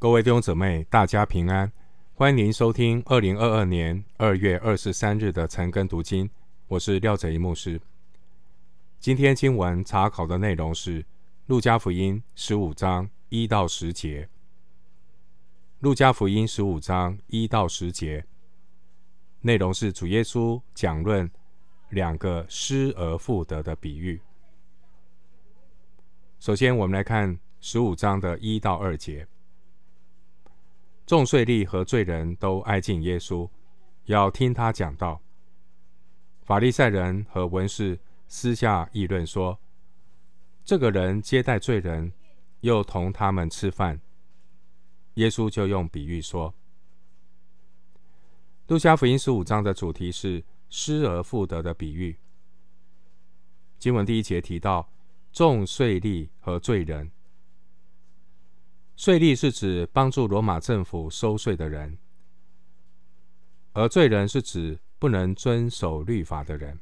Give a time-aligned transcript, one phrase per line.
[0.00, 1.72] 各位弟兄姊妹，大家平安！
[2.14, 6.30] 欢迎您收听二零二二年二月二十三日的晨更读经，
[6.68, 7.80] 我是廖哲一牧师。
[9.00, 11.02] 今天经文查考的内容是
[11.46, 14.22] 《路加福音》十五章一到十节，
[15.80, 18.24] 《路加福音》十五章一到十节
[19.40, 21.28] 内容是主耶稣讲论
[21.88, 24.20] 两个失而复得的比喻。
[26.38, 29.26] 首先，我们来看十五章的一到二节。
[31.08, 33.48] 众税吏和罪人都挨近耶稣，
[34.04, 35.18] 要听他讲道。
[36.42, 39.58] 法利赛人和文士私下议论说
[40.66, 42.12] ：“这个人接待罪人，
[42.60, 43.98] 又同他们吃饭。”
[45.16, 46.52] 耶稣就用比喻说
[48.68, 52.18] ：“路加福音十五章的主题是失而复得的比喻。
[53.78, 54.86] 经文第一节提到
[55.32, 57.10] 众税吏和罪人。”
[58.98, 61.96] 税吏是指帮助罗马政府收税的人，
[63.72, 66.80] 而罪人是指不能遵守律法的人。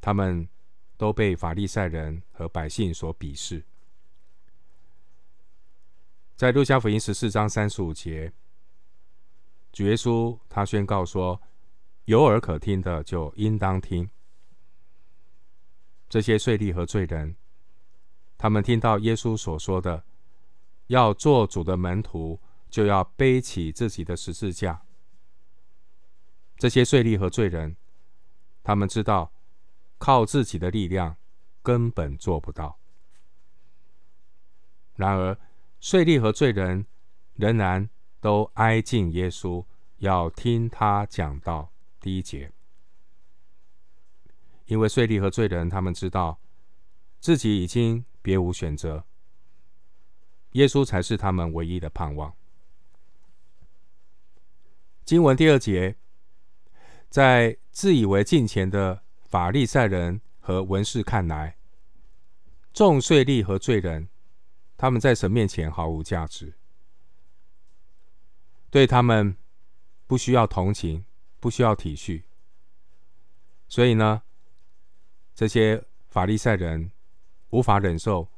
[0.00, 0.48] 他们
[0.96, 3.62] 都被法利赛人和百姓所鄙视。
[6.34, 8.32] 在路加福音十四章三十五节，
[9.72, 11.38] 主耶稣他宣告说
[12.06, 14.08] ：“有耳可听的就应当听。”
[16.08, 17.36] 这些税吏和罪人，
[18.38, 20.02] 他们听到耶稣所说的。
[20.88, 24.82] 要做主的门徒，就要背起自己的十字架。
[26.56, 27.76] 这些税吏和罪人，
[28.62, 29.32] 他们知道
[29.98, 31.16] 靠自己的力量
[31.62, 32.78] 根本做不到。
[34.94, 35.38] 然而，
[35.80, 36.86] 税吏和罪人
[37.34, 39.64] 仍然都挨近耶稣，
[39.98, 41.70] 要听他讲道。
[42.00, 42.52] 第一节，
[44.66, 46.38] 因为税吏和罪人，他们知道
[47.20, 49.04] 自己已经别无选择。
[50.56, 52.34] 耶稣才是他们唯一的盼望。
[55.04, 55.96] 经文第二节，
[57.10, 61.58] 在自以为敬虔的法利赛人和文士看来，
[62.72, 64.08] 重税吏和罪人，
[64.78, 66.54] 他们在神面前毫无价值，
[68.70, 69.36] 对他们
[70.06, 71.04] 不需要同情，
[71.38, 72.22] 不需要体恤。
[73.68, 74.22] 所以呢，
[75.34, 76.90] 这些法利赛人
[77.50, 78.28] 无法忍受。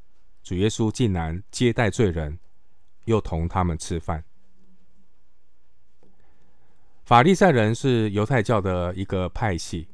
[0.49, 2.39] 主耶稣竟然接待罪人，
[3.05, 4.25] 又同他们吃饭。
[7.05, 9.89] 法利赛人是犹太教的一个派系，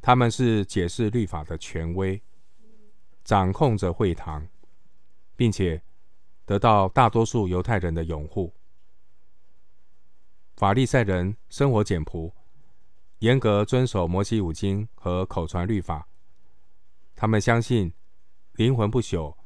[0.00, 2.22] 他们是解释律法的权威，
[3.24, 4.48] 掌控着会堂，
[5.36, 5.82] 并且
[6.46, 8.54] 得到大多数犹太人的拥护。
[10.56, 12.32] 法利赛人生活简朴，
[13.18, 16.08] 严格遵守摩西五经和口传律法，
[17.14, 17.92] 他们相信。
[18.56, 19.36] 灵魂不朽，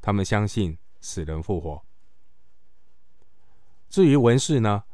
[0.00, 1.84] 他们相信死人复活。
[3.88, 4.84] 至于文士呢？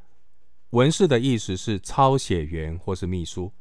[0.71, 3.53] 文士的意思是抄写员或是秘书。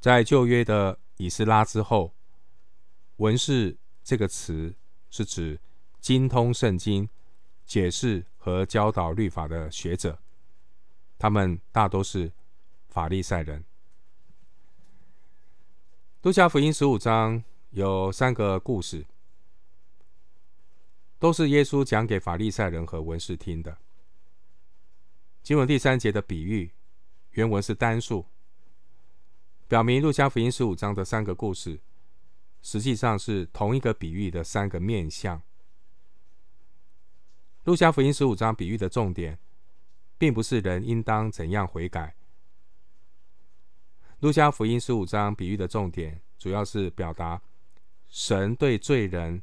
[0.00, 2.14] 在旧约的以斯拉之后，
[3.16, 4.74] 文士这个词
[5.10, 5.60] 是指
[6.00, 7.08] 精通圣经、
[7.64, 10.18] 解释和教导律法的学者。
[11.18, 12.30] 他们大都是
[12.88, 13.64] 法利赛人。
[16.22, 17.42] 路加福音十五章。
[17.74, 19.04] 有三个故事，
[21.18, 23.76] 都是耶稣讲给法利赛人和文士听的。
[25.42, 26.70] 经文第三节的比喻，
[27.32, 28.26] 原文是单数，
[29.66, 31.80] 表明路加福音十五章的三个故事，
[32.62, 35.42] 实际上是同一个比喻的三个面向。
[37.64, 39.36] 路加福音十五章比喻的重点，
[40.16, 42.14] 并不是人应当怎样悔改。
[44.20, 47.42] 路加福音十五章比喻的重点，主要是表达。
[48.14, 49.42] 神对罪人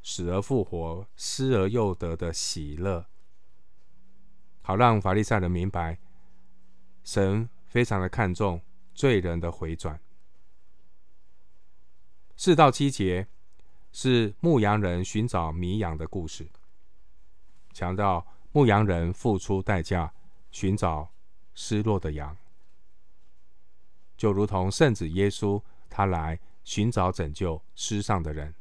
[0.00, 3.04] 死而复活、失而又得的喜乐，
[4.60, 5.98] 好让法利赛人明白，
[7.02, 8.62] 神非常的看重
[8.94, 10.00] 罪人的回转。
[12.36, 13.26] 四到七节
[13.90, 16.48] 是牧羊人寻找迷羊的故事，
[17.72, 20.14] 强调牧羊人付出代价
[20.52, 21.12] 寻找
[21.54, 22.36] 失落的羊，
[24.16, 25.60] 就如同圣子耶稣
[25.90, 26.38] 他来。
[26.64, 28.54] 寻找拯救失丧的人，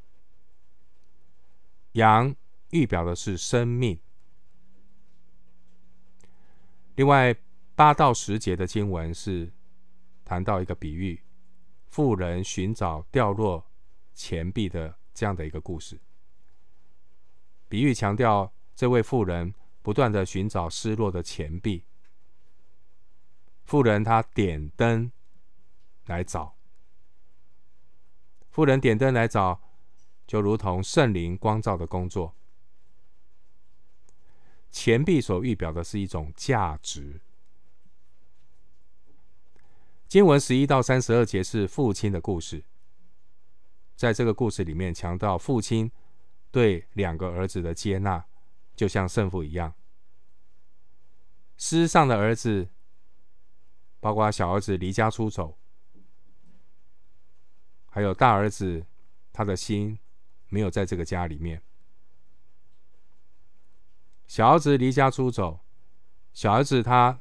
[1.94, 2.36] 羊
[2.70, 4.00] 预表的是生命。
[6.96, 7.36] 另外
[7.76, 9.52] 八到十节的经文是
[10.26, 11.22] 谈到一个比喻，
[11.90, 13.66] 富人寻找掉落
[14.14, 16.00] 钱币的这样的一个故事。
[17.68, 21.86] 比喻强调这位富人不断的寻找失落的钱币。
[23.64, 25.12] 富人他点灯
[26.06, 26.56] 来找。
[28.52, 29.62] 富人点灯来找，
[30.28, 32.36] 就如同圣灵光照的工作。
[34.70, 37.22] 钱币所预表的是一种价值。
[40.08, 42.64] 经文十一到三十二节是父亲的故事，
[43.96, 45.90] 在这个故事里面强调父亲
[46.52, 48.26] 对两个儿子的接纳，
[48.76, 49.74] 就像圣父一样。
[51.58, 52.68] 失丧的儿子，
[54.02, 55.58] 包括小儿子离家出走，
[57.92, 58.84] 还有大儿子，
[59.32, 60.00] 他的心
[60.50, 61.62] 没有在这个家里面。
[64.28, 65.60] 小儿子离家出走，
[66.34, 67.20] 小儿子他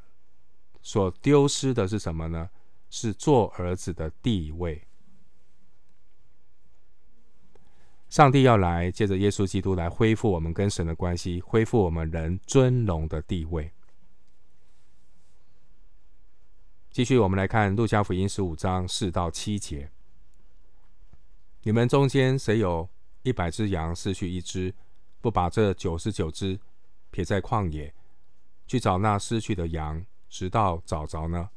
[0.81, 2.49] 所丢失的是什么呢？
[2.89, 4.87] 是做儿子的地位。
[8.09, 13.73] 上帝要来，借着耶稣基督来恢复我们跟神的关系，恢复我们人尊荣的地位。
[16.91, 19.93] 继续，我们来看路加福音十五章四到七节：
[21.63, 22.89] 你们中间谁有
[23.23, 24.75] 一百只羊，失去一只，
[25.21, 26.59] 不把这九十九只
[27.11, 27.93] 撇在旷野，
[28.67, 31.51] 去找那失去的羊，直到找着呢？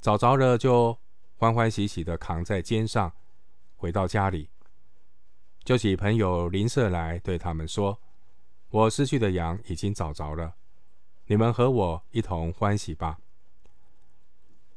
[0.00, 0.96] 找着了，就
[1.36, 3.12] 欢欢喜喜的扛在肩上，
[3.76, 4.50] 回到家里，
[5.64, 7.98] 就请朋友邻舍来，对他们说
[8.70, 10.54] ：“我失去的羊已经找着了，
[11.26, 13.18] 你们和我一同欢喜吧。”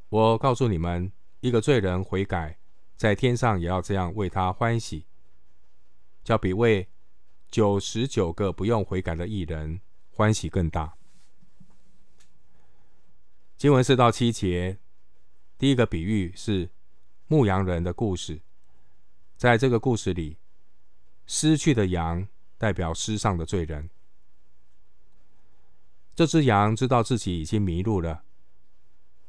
[0.09, 2.57] 我告诉你们，一个罪人悔改，
[2.99, 5.05] 在天上也要这样为他欢喜，
[6.21, 6.85] 叫比为
[7.49, 9.79] 九十九个不用悔改的义人
[10.11, 10.97] 欢喜更大。
[13.55, 14.79] 经文四到七节。
[15.57, 16.69] 第一个比喻是
[17.27, 18.41] 牧羊人的故事，
[19.37, 20.35] 在这个故事里，
[21.25, 23.89] 失去的羊代表失丧的罪人。
[26.13, 28.25] 这只羊知道自己已经迷路了，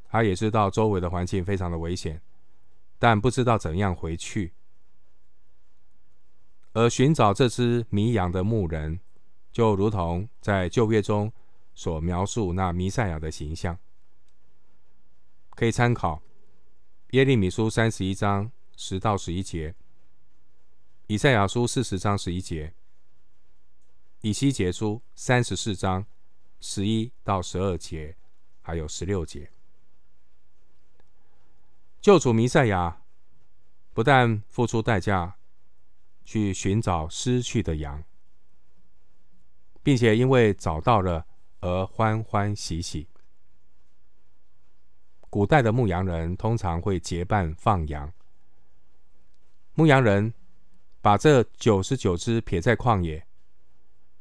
[0.09, 2.21] 他也知道周围的环境非常的危险，
[3.01, 4.53] 但不知道怎样回去。
[6.75, 9.01] 而寻找这只迷羊的牧人，
[9.51, 11.33] 就如同在旧约中
[11.75, 13.77] 所描述那弥赛亚的形象。
[15.49, 16.23] 可以参考
[17.11, 19.75] 耶利米书三十一章十到十一节，
[21.07, 22.75] 以赛亚书四十章十一节，
[24.21, 26.05] 以西结书三十四章
[26.61, 28.15] 十一到十二节，
[28.61, 29.51] 还有十六节。
[32.01, 33.03] 救主弥赛亚
[33.93, 35.37] 不但付出代价
[36.25, 38.03] 去寻找失去的羊，
[39.83, 41.27] 并且因为找到了
[41.61, 43.07] 而欢欢喜喜。
[45.29, 48.11] 古代的牧羊人通常会结伴放羊。
[49.75, 50.33] 牧羊人
[51.03, 53.27] 把这九十九只撇在旷野，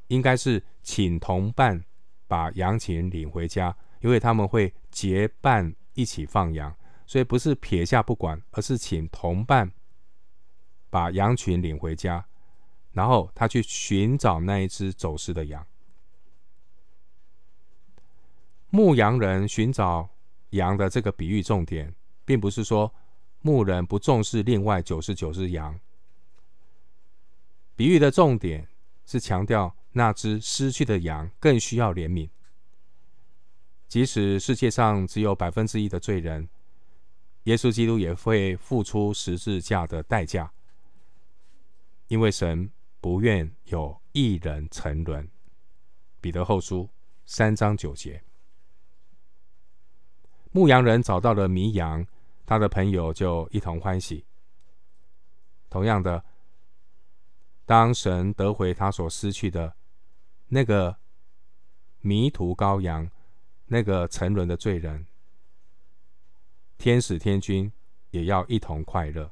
[0.08, 1.82] 应该是请同伴
[2.28, 6.76] 把羊群领回家，因为他们会结伴一起放羊，
[7.10, 9.72] 所以不是撇下不管，而是请同伴
[10.92, 12.24] 把羊群领回家，
[12.92, 15.66] 然后他去寻找那一只走失的羊。
[18.70, 20.12] 牧羊人寻找。
[20.52, 21.94] 羊的这个比喻重点，
[22.26, 22.92] 并不是说
[23.42, 25.80] 牧人不重视另外九十九只羊。
[27.76, 28.68] 比喻的重点
[29.06, 32.28] 是强调那只失去的羊更需要怜悯。
[33.88, 36.50] 即使世界上只有百分之一的罪人，
[37.50, 40.52] 耶稣基督也会付出十字架的代价，
[42.08, 42.70] 因为神
[43.02, 45.28] 不愿有一人沉沦。
[46.22, 46.88] 彼得后书
[47.26, 48.22] 三章九节。
[50.52, 52.06] 牧羊人找到了迷羊，
[52.46, 54.24] 他的朋友就一同欢喜。
[55.72, 56.24] 同样的，
[57.66, 59.76] 当神得回他所失去的
[60.50, 60.96] 那个
[62.02, 63.10] 迷途羔羊，
[63.66, 65.08] 那个沉沦的罪人，
[66.80, 67.72] 天使天军
[68.10, 69.32] 也要一同快乐。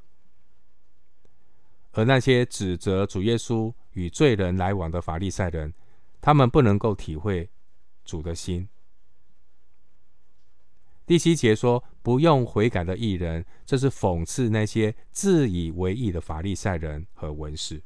[1.93, 5.73] 而那些指责主耶稣与罪人来往的法利赛人，
[6.21, 7.49] 他们不能够体会
[8.05, 8.69] 主的心。
[11.05, 17.81] 第七节说：“不用悔改的义人，这是讽刺那些自以为义的法利赛人和文士。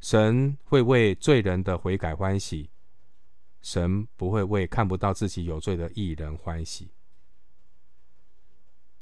[0.00, 2.68] 神会为罪人的悔改欢喜，
[3.62, 6.90] 神不会为看不到自己有罪的义人欢喜，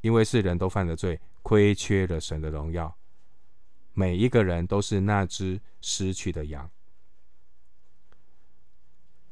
[0.03, 2.95] 因为世人都犯了罪，亏缺了神的荣耀。
[3.95, 6.71] 每一个人都是那只失去的羊。”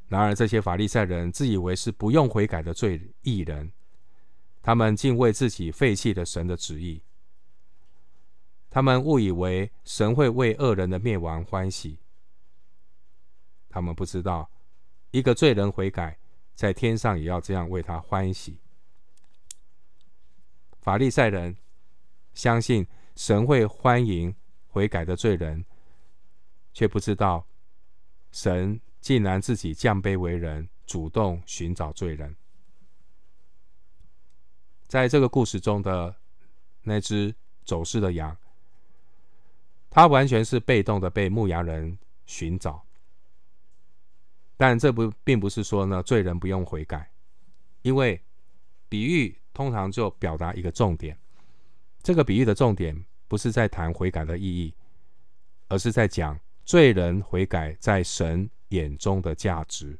[0.08, 3.70] 然而，这些法利赛人自以为是不用悔改的罪义人，
[4.60, 7.00] 他们竟为自己废弃了神的旨意。
[8.68, 11.98] 他们误以为神会为恶人的灭亡欢喜。
[13.68, 14.50] 他们不知道，
[15.12, 16.18] 一个罪人悔改，
[16.54, 18.58] 在天上也要这样为他欢喜。
[20.80, 21.56] 法利赛人
[22.34, 24.34] 相信神会欢迎
[24.68, 25.64] 悔改的罪人，
[26.72, 27.46] 却不知道。
[28.32, 32.36] 神竟然自己降卑为人，主动寻找罪人。
[34.86, 36.16] 在这个故事中的
[36.82, 37.34] 那只
[37.64, 38.36] 走失的羊，
[39.90, 42.84] 它完全是被动的被牧羊人寻找。
[44.56, 47.10] 但这不并不是说呢，罪人不用悔改，
[47.82, 48.22] 因为
[48.88, 51.18] 比喻通常就表达一个重点。
[52.02, 54.74] 这个比喻的重点不是在谈悔改的意义，
[55.68, 59.98] 而是在讲罪人悔改在神眼中的价值。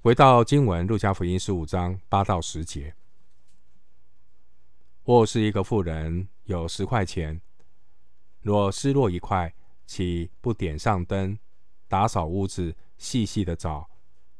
[0.00, 2.94] 回到经文，路加福音十五章八到十节。
[5.02, 7.38] 或是一个妇人有十块钱，
[8.40, 9.54] 若失落一块，
[9.86, 11.38] 岂不点上灯，
[11.88, 13.90] 打扫屋子，细细的找，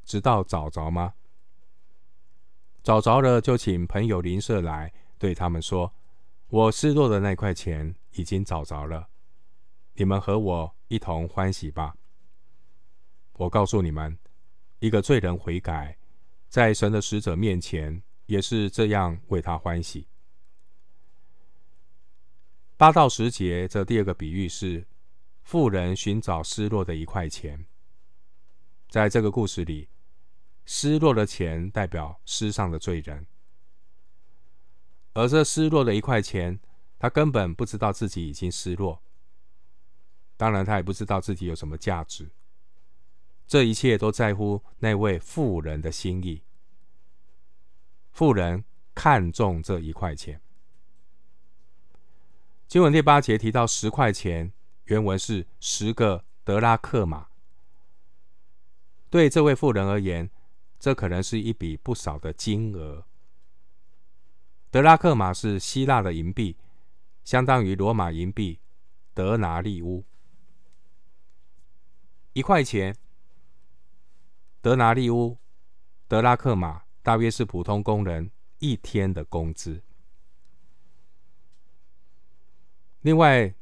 [0.04, 1.12] 直到找着吗？
[2.84, 5.92] 找着了，就请朋友邻舍来，对他们说
[6.48, 9.08] ：“我失落的那块钱已经找着了，
[9.94, 11.96] 你们和我一同欢喜吧。”
[13.34, 14.16] 我告诉你们。
[14.80, 15.96] 一个罪人悔改，
[16.50, 20.06] 在神的使者面前也是这样为他欢喜。
[22.76, 24.86] 八到十节这第二个比喻是
[25.42, 27.64] 富人寻找失落的一块钱。
[28.90, 29.88] 在这个故事里，
[30.64, 33.26] 失落的钱代表失丧的罪人，
[35.12, 36.58] 而这失落的一块钱，
[36.98, 39.02] 他根本不知道自己已经失落，
[40.36, 42.30] 当然他也不知道自己有什么价值。
[43.46, 46.42] 这一切都在乎那位富人的心意。
[48.10, 50.40] 富人看重这一块钱。
[52.66, 54.50] 经文第八节提到十块钱，
[54.84, 57.28] 原文是十个德拉克玛。
[59.10, 60.30] 对这位富人而言，
[60.84, 63.06] 这可能是一笔不少的金额。
[64.70, 66.58] 德拉克马是希腊的银币，
[67.24, 68.60] 相当于罗马银币
[69.14, 70.04] 德拿利乌。
[72.34, 72.94] 一块钱。
[74.60, 75.38] 德拿利乌、
[76.06, 79.82] 德拉克马大约是普通工人一天的工资。
[83.00, 83.54] 另外，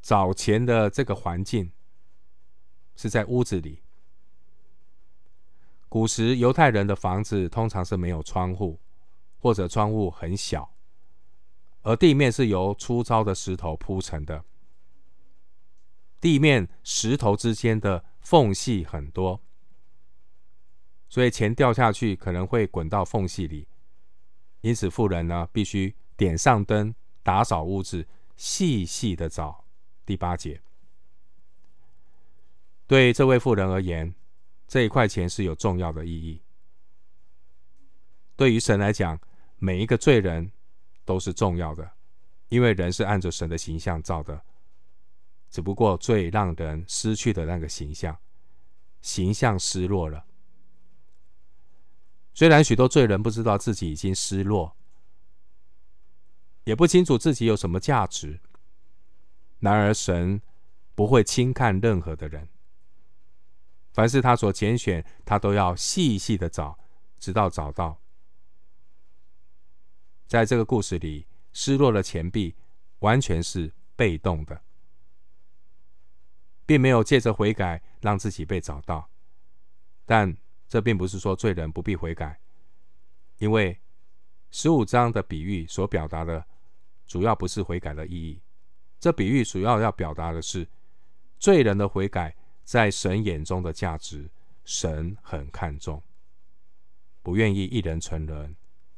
[0.00, 1.70] 找钱的这个环境
[2.96, 3.82] 是在屋子里。
[5.90, 8.78] 古时犹太人的房子通常是没有窗户，
[9.38, 10.72] 或者窗户很小，
[11.82, 14.44] 而地面是由粗糙的石头铺成的。
[16.20, 19.42] 地面石头之间的缝隙很多。
[21.08, 23.66] 所以钱掉下去可能会滚到缝隙里，
[24.60, 26.94] 因此富人呢必须点上灯，
[27.24, 28.06] 打扫屋子，
[28.36, 29.64] 细细的找。
[30.06, 30.60] 第八节，
[32.86, 34.14] 对这位富人而言，
[34.70, 36.40] 这一块钱是有重要的意义。
[38.36, 39.20] 对于神来讲，
[39.58, 40.52] 每一个罪人
[41.04, 41.90] 都是重要的，
[42.50, 44.40] 因为人是按着神的形象造的，
[45.50, 48.16] 只不过罪让人失去的那个形象，
[49.02, 50.24] 形象失落了。
[52.32, 54.76] 虽然许多罪人不知道自己已经失落，
[56.62, 58.38] 也不清楚自己有什么价值，
[59.58, 60.40] 然而神
[60.94, 62.48] 不会轻看任何的人。
[63.92, 66.78] 凡是他所拣选，他都要细细的找，
[67.18, 68.00] 直到找到。
[70.26, 72.54] 在这个故事里，失落的钱币
[73.00, 74.62] 完全是被动的，
[76.66, 79.10] 并没有借着悔改让自己被找到，
[80.04, 80.36] 但。
[80.70, 82.38] 这并不是说罪人不必悔改，
[83.38, 83.76] 因为
[84.52, 86.46] 十五章的比喻所表达的，
[87.08, 88.40] 主要不是悔改的意义。
[89.00, 90.68] 这比喻主要要表达的是，
[91.40, 94.30] 罪人的悔改在神眼中的价值，
[94.64, 96.02] 神很看重，
[97.22, 98.54] 不愿意一人沉沦，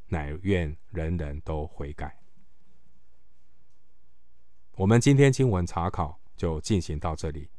[0.08, 2.18] 乃愿人人都悔改。
[4.76, 7.50] 我们今天经文查考就进行到这里，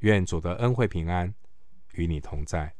[0.00, 1.34] 愿主的恩惠平安
[1.92, 2.74] 与你同在。